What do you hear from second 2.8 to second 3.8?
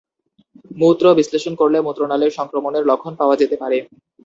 লক্ষণ পাওয়া যেতে পারে।